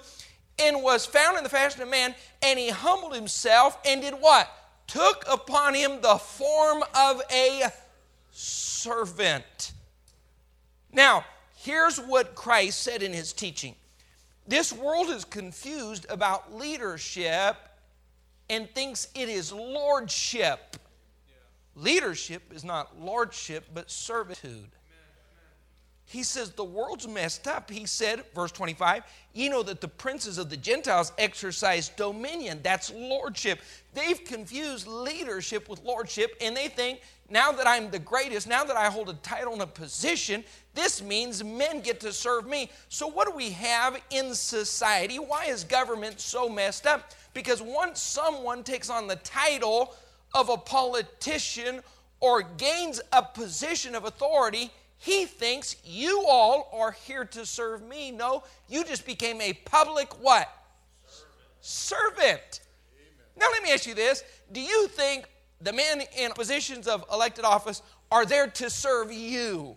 [0.60, 4.50] and was found in the fashion of man, and he humbled himself and did what?
[4.88, 7.64] Took upon him the form of a
[8.32, 9.74] servant.
[10.92, 11.26] Now,
[11.58, 13.76] here's what Christ said in his teaching
[14.48, 17.58] this world is confused about leadership
[18.50, 20.78] and thinks it is lordship.
[21.76, 24.70] Leadership is not lordship, but servitude.
[26.06, 27.70] He says, The world's messed up.
[27.70, 29.04] He said, verse 25,
[29.34, 32.60] you know that the princes of the Gentiles exercise dominion.
[32.64, 33.60] That's lordship.
[33.94, 38.78] They've confused leadership with lordship, and they think now that I'm the greatest, now that
[38.78, 40.44] I hold a title and a position,
[40.76, 42.70] this means men get to serve me.
[42.88, 45.18] So, what do we have in society?
[45.18, 47.12] Why is government so messed up?
[47.36, 49.94] Because once someone takes on the title
[50.34, 51.82] of a politician
[52.22, 58.10] or gains a position of authority, he thinks you all are here to serve me.
[58.10, 60.50] No, you just became a public what?
[61.60, 62.62] servant.
[63.38, 65.26] Now, let me ask you this Do you think
[65.60, 69.76] the men in positions of elected office are there to serve you?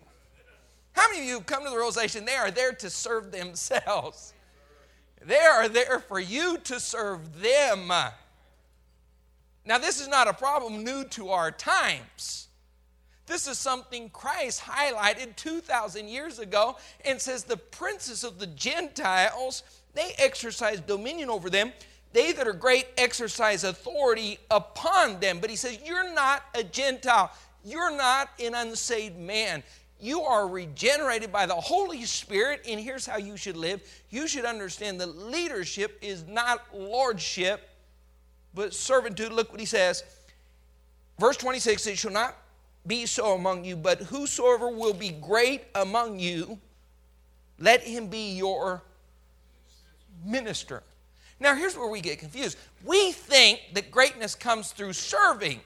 [0.92, 4.32] How many of you come to the realization they are there to serve themselves?
[5.24, 7.88] They are there for you to serve them.
[9.64, 12.48] Now, this is not a problem new to our times.
[13.26, 19.62] This is something Christ highlighted 2,000 years ago and says the princes of the Gentiles,
[19.92, 21.72] they exercise dominion over them.
[22.14, 25.40] They that are great exercise authority upon them.
[25.40, 27.30] But he says, You're not a Gentile.
[27.62, 29.62] You're not an unsaved man.
[30.00, 33.80] You are regenerated by the Holy Spirit, and here's how you should live.
[34.10, 37.68] You should understand that leadership is not lordship,
[38.54, 39.32] but servitude.
[39.32, 40.04] Look what he says.
[41.18, 42.36] Verse 26 It shall not
[42.86, 46.58] be so among you, but whosoever will be great among you,
[47.58, 48.82] let him be your
[50.24, 50.82] minister.
[51.40, 52.56] Now, here's where we get confused.
[52.84, 55.60] We think that greatness comes through serving.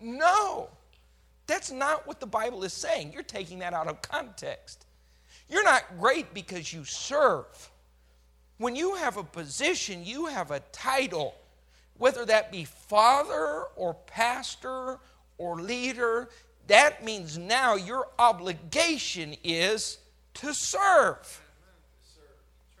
[0.00, 0.68] No.
[1.52, 3.12] That's not what the Bible is saying.
[3.12, 4.86] You're taking that out of context.
[5.50, 7.70] You're not great because you serve.
[8.56, 11.34] When you have a position, you have a title,
[11.98, 14.98] whether that be father or pastor
[15.36, 16.30] or leader,
[16.68, 19.98] that means now your obligation is
[20.32, 21.42] to serve.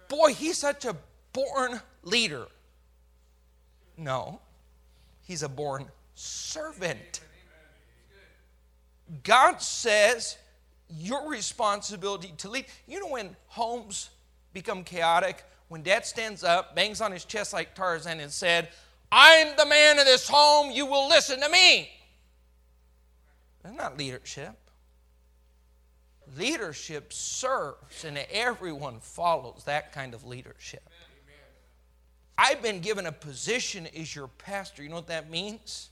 [0.08, 0.96] Boy, he's such a
[1.34, 2.46] born leader.
[3.98, 4.40] No,
[5.20, 7.20] he's a born servant.
[9.22, 10.38] God says
[10.88, 12.66] your responsibility to lead.
[12.86, 14.10] You know when homes
[14.52, 15.44] become chaotic?
[15.68, 18.68] When dad stands up, bangs on his chest like Tarzan, and said,
[19.10, 21.90] I'm the man of this home, you will listen to me.
[23.62, 24.56] That's not leadership.
[26.36, 30.88] Leadership serves, and everyone follows that kind of leadership.
[32.38, 34.82] I've been given a position as your pastor.
[34.82, 35.90] You know what that means?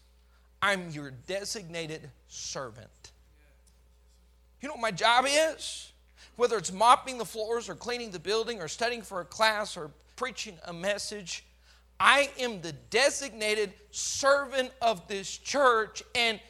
[0.62, 3.12] I'm your designated servant.
[4.60, 5.92] You know what my job is?
[6.36, 9.90] Whether it's mopping the floors or cleaning the building or studying for a class or
[10.16, 11.44] preaching a message,
[11.98, 16.02] I am the designated servant of this church.
[16.14, 16.40] And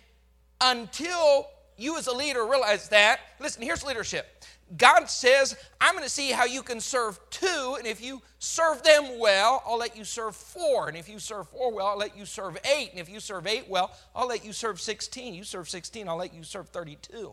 [0.61, 4.40] until you as a leader realize that, listen, here's leadership
[4.77, 8.83] God says, I'm going to see how you can serve two, and if you serve
[8.83, 10.89] them well, I'll let you serve four.
[10.89, 12.91] And if you serve four well, I'll let you serve eight.
[12.93, 15.35] And if you serve eight well, I'll let you serve 16.
[15.35, 17.33] You serve 16, I'll let you serve 32.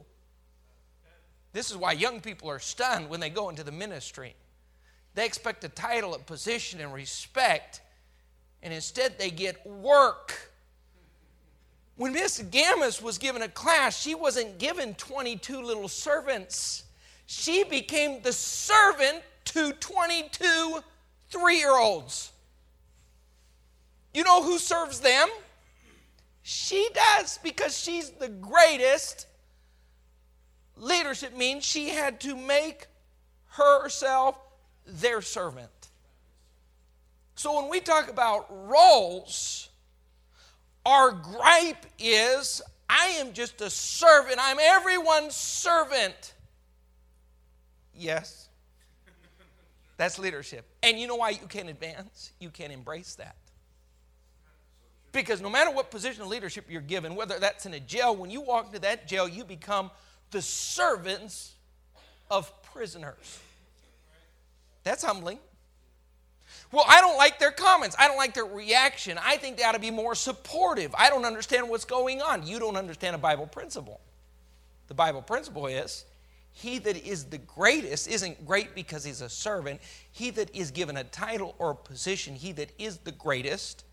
[1.53, 4.35] This is why young people are stunned when they go into the ministry.
[5.13, 7.81] They expect a title, a position, and respect,
[8.61, 10.51] and instead they get work.
[11.95, 16.83] When Miss Gammas was given a class, she wasn't given 22 little servants
[17.27, 20.79] she became the servant to 22
[21.29, 22.31] three year olds.
[24.13, 25.27] You know who serves them?
[26.41, 29.27] She does because she's the greatest.
[30.77, 32.87] Leadership means she had to make
[33.47, 34.39] herself
[34.85, 35.89] their servant.
[37.35, 39.69] So when we talk about roles,
[40.85, 46.33] our gripe is I am just a servant, I'm everyone's servant.
[47.97, 48.49] Yes.
[49.97, 50.65] That's leadership.
[50.83, 52.31] And you know why you can't advance?
[52.39, 53.35] You can't embrace that.
[55.11, 58.29] Because no matter what position of leadership you're given, whether that's in a jail, when
[58.29, 59.89] you walk into that jail, you become
[60.29, 61.53] the servants
[62.29, 63.39] of prisoners.
[64.83, 65.39] That's humbling.
[66.71, 67.95] Well, I don't like their comments.
[67.97, 69.17] I don't like their reaction.
[69.23, 70.93] I think they ought to be more supportive.
[70.97, 72.45] I don't understand what's going on.
[72.45, 73.99] You don't understand a Bible principle.
[74.87, 76.05] The Bible principle is
[76.57, 79.79] he that is the greatest isn't great because he's a servant.
[80.11, 83.85] He that is given a title or a position, he that is the greatest,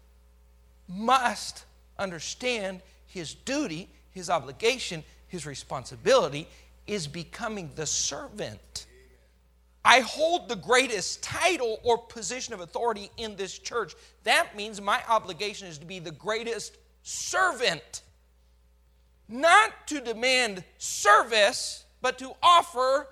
[0.88, 1.66] must
[1.98, 6.48] understand his duty, his obligation, his responsibility
[6.87, 8.87] is becoming the servant.
[9.85, 13.95] I hold the greatest title or position of authority in this church.
[14.22, 18.01] That means my obligation is to be the greatest servant,
[19.28, 23.09] not to demand service but to offer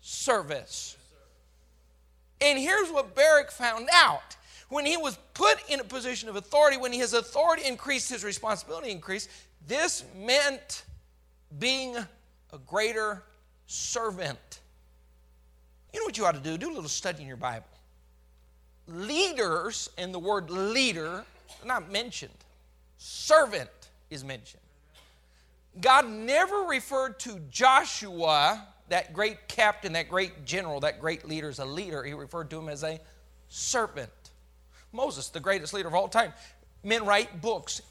[0.00, 0.96] service.
[2.40, 4.36] And here's what Baruch found out.
[4.68, 8.92] When he was put in a position of authority, when his authority increased, his responsibility
[8.92, 9.28] increased,
[9.66, 10.84] this meant
[11.58, 13.24] being a greater
[13.66, 14.60] servant.
[15.92, 16.56] You know what you ought to do?
[16.56, 17.66] Do a little study in your Bible.
[18.86, 21.24] Leaders, and the word leader,
[21.64, 22.30] not mentioned.
[22.98, 23.68] Servant
[24.10, 24.62] is mentioned.
[25.80, 31.58] God never referred to Joshua, that great captain, that great general, that great leader, as
[31.58, 32.02] a leader.
[32.02, 33.00] He referred to him as a
[33.48, 34.10] serpent.
[34.92, 36.32] Moses, the greatest leader of all time.
[36.82, 37.82] Men write books,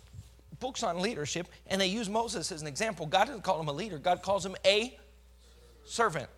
[0.59, 3.05] books on leadership, and they use Moses as an example.
[3.05, 4.97] God doesn't call him a leader, God calls him a
[5.85, 6.29] servant.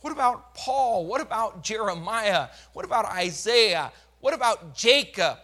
[0.00, 1.06] What about Paul?
[1.06, 2.48] What about Jeremiah?
[2.72, 3.92] What about Isaiah?
[4.20, 5.38] What about Jacob?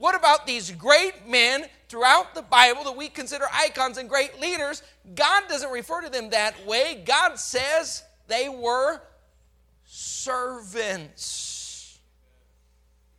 [0.00, 4.82] What about these great men throughout the Bible that we consider icons and great leaders?
[5.14, 7.02] God doesn't refer to them that way.
[7.04, 9.02] God says they were
[9.84, 11.50] servants.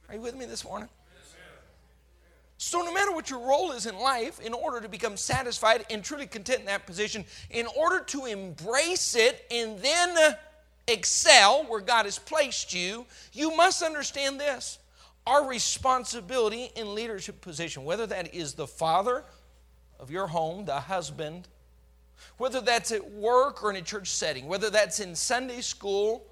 [0.09, 0.89] Are you with me this morning?
[2.57, 6.03] So, no matter what your role is in life, in order to become satisfied and
[6.03, 10.35] truly content in that position, in order to embrace it and then
[10.87, 14.79] excel where God has placed you, you must understand this.
[15.31, 19.23] Our responsibility in leadership position, whether that is the father
[19.97, 21.47] of your home, the husband,
[22.37, 26.25] whether that's at work or in a church setting, whether that's in Sunday school,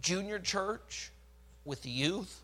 [0.00, 1.12] junior church,
[1.66, 2.40] with the youth,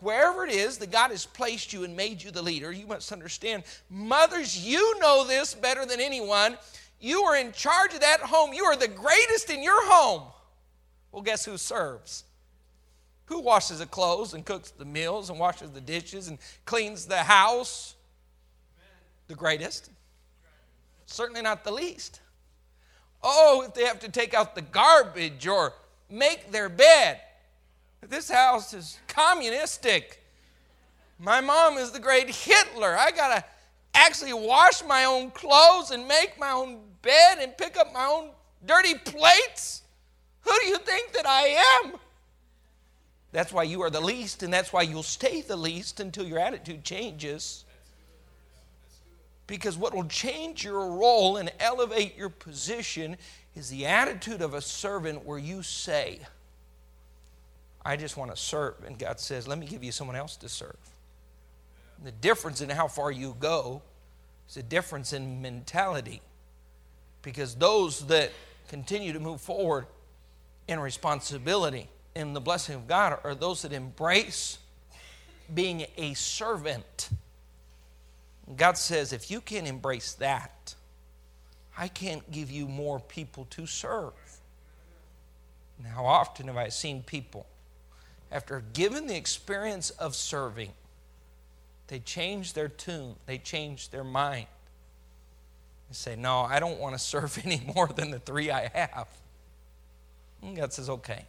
[0.00, 3.10] Wherever it is that God has placed you and made you the leader, you must
[3.10, 6.56] understand, mothers, you know this better than anyone.
[7.00, 8.52] You are in charge of that home.
[8.52, 10.22] You are the greatest in your home.
[11.10, 12.22] Well, guess who serves?
[13.28, 17.18] Who washes the clothes and cooks the meals and washes the dishes and cleans the
[17.18, 17.94] house?
[19.26, 19.90] The greatest.
[21.04, 22.20] Certainly not the least.
[23.22, 25.74] Oh, if they have to take out the garbage or
[26.08, 27.20] make their bed.
[28.08, 30.24] This house is communistic.
[31.18, 32.96] My mom is the great Hitler.
[32.96, 33.44] I got to
[33.92, 38.30] actually wash my own clothes and make my own bed and pick up my own
[38.64, 39.82] dirty plates.
[40.42, 41.92] Who do you think that I am?
[43.32, 46.38] That's why you are the least, and that's why you'll stay the least until your
[46.38, 47.64] attitude changes.
[49.46, 53.16] Because what will change your role and elevate your position
[53.54, 56.20] is the attitude of a servant where you say,
[57.84, 58.74] I just want to serve.
[58.86, 60.76] And God says, let me give you someone else to serve.
[62.04, 63.82] The difference in how far you go
[64.48, 66.20] is a difference in mentality.
[67.22, 68.32] Because those that
[68.68, 69.86] continue to move forward
[70.66, 74.58] in responsibility in the blessing of God are those that embrace
[75.52, 77.10] being a servant.
[78.56, 80.74] God says, if you can't embrace that,
[81.76, 84.12] I can't give you more people to serve.
[85.82, 87.46] Now, how often have I seen people
[88.30, 90.72] after given the experience of serving,
[91.86, 94.46] they change their tune, they change their mind.
[95.88, 99.08] They say, No, I don't want to serve any more than the three I have.
[100.42, 101.24] And God says, Okay.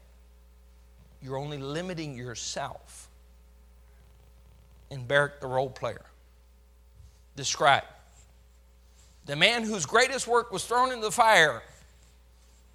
[1.21, 3.09] You're only limiting yourself.
[4.91, 6.05] And Baruch, the role player,
[7.35, 7.85] described
[9.25, 11.61] the man whose greatest work was thrown into the fire.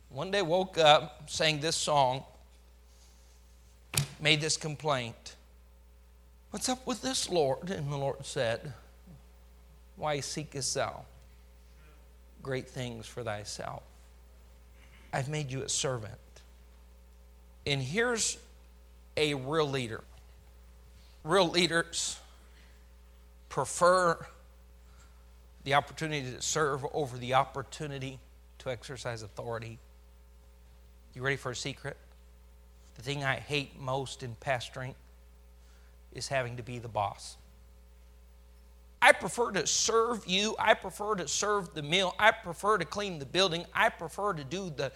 [0.09, 2.23] One day woke up, sang this song,
[4.21, 5.35] made this complaint.
[6.51, 7.71] What's up with this, Lord?
[7.71, 8.73] And the Lord said,
[9.97, 11.05] Why seekest thou
[12.41, 13.83] great things for thyself?
[15.13, 16.15] I've made you a servant.
[17.67, 18.39] And here's
[19.17, 20.03] a real leader.
[21.23, 22.19] Real leaders
[23.49, 24.27] prefer
[25.65, 28.19] the opportunity to serve over the opportunity
[28.59, 29.79] to exercise authority.
[31.15, 31.97] You ready for a secret?
[32.97, 34.95] The thing I hate most in pastoring
[36.13, 37.37] is having to be the boss.
[39.01, 40.57] I prefer to serve you.
[40.59, 42.15] I prefer to serve the meal.
[42.19, 43.67] I prefer to clean the building.
[43.75, 44.93] I prefer to do the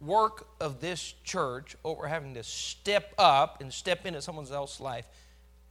[0.00, 5.06] work of this church over having to step up and step into someone else's life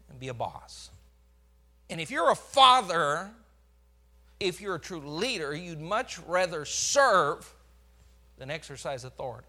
[0.09, 0.89] and be a boss.
[1.89, 3.31] And if you're a father,
[4.39, 7.51] if you're a true leader, you'd much rather serve
[8.37, 9.47] than exercise authority.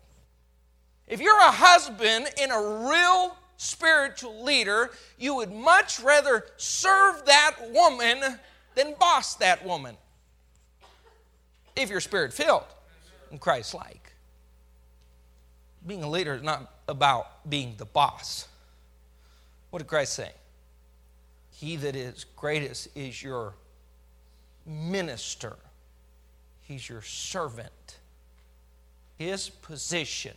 [1.07, 7.57] If you're a husband and a real spiritual leader, you would much rather serve that
[7.71, 8.39] woman
[8.75, 9.97] than boss that woman.
[11.77, 12.65] If you're spirit filled
[13.31, 14.10] and Christ like.
[15.87, 18.49] Being a leader is not about being the boss.
[19.71, 20.33] What did Christ say?
[21.53, 23.55] He that is greatest is your
[24.67, 25.57] minister,
[26.63, 27.99] he's your servant.
[29.19, 30.35] His position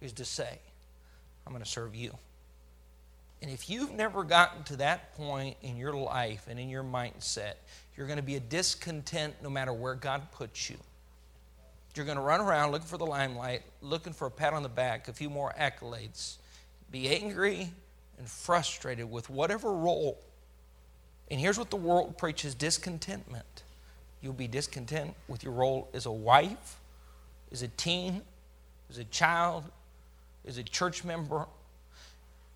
[0.00, 0.58] is to say,
[1.46, 2.16] I'm going to serve you.
[3.42, 7.54] And if you've never gotten to that point in your life and in your mindset,
[7.96, 10.76] you're going to be a discontent no matter where God puts you.
[11.96, 14.68] You're going to run around looking for the limelight, looking for a pat on the
[14.68, 16.36] back, a few more accolades,
[16.90, 17.70] be angry
[18.18, 20.18] and frustrated with whatever role.
[21.30, 23.64] And here's what the world preaches discontentment.
[24.20, 26.78] You'll be discontent with your role as a wife,
[27.50, 28.22] as a teen,
[28.88, 29.64] as a child,
[30.46, 31.46] as a church member,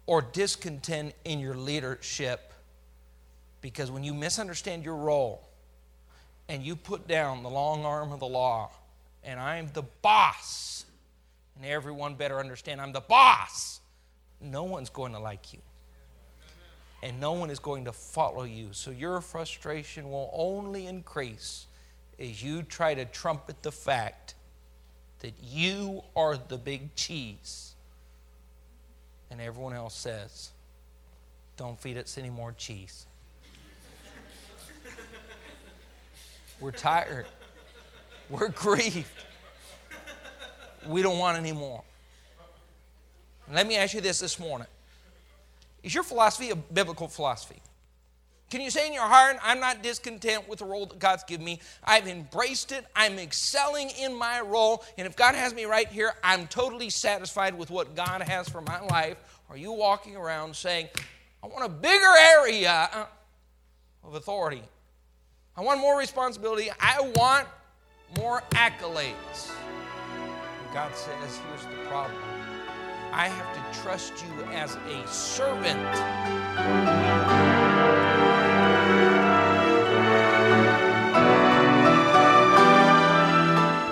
[0.07, 2.53] or discontent in your leadership.
[3.61, 5.49] Because when you misunderstand your role
[6.49, 8.71] and you put down the long arm of the law,
[9.25, 10.85] and I'm the boss,
[11.57, 13.81] and everyone better understand I'm the boss,
[14.41, 15.61] no one's going to like you.
[17.03, 18.69] And no one is going to follow you.
[18.73, 21.67] So your frustration will only increase
[22.19, 24.35] as you try to trumpet the fact
[25.21, 27.75] that you are the big cheese.
[29.31, 30.51] And everyone else says,
[31.57, 33.07] don't feed us any more cheese.
[36.61, 37.27] We're tired.
[38.31, 39.07] We're grieved.
[40.87, 41.83] We don't want any more.
[43.53, 44.67] Let me ask you this this morning
[45.83, 47.61] Is your philosophy a biblical philosophy?
[48.51, 51.45] Can you say in your heart, I'm not discontent with the role that God's given
[51.45, 51.61] me?
[51.83, 52.87] I've embraced it.
[52.95, 54.85] I'm excelling in my role.
[54.97, 58.61] And if God has me right here, I'm totally satisfied with what God has for
[58.61, 59.17] my life.
[59.51, 60.89] Are you walking around saying,
[61.43, 63.09] I want a bigger area
[64.05, 64.63] of authority?
[65.57, 66.71] I want more responsibility.
[66.79, 67.49] I want
[68.17, 69.53] more accolades.
[70.73, 72.21] God says, here's the problem
[73.13, 75.79] I have to trust you as a servant.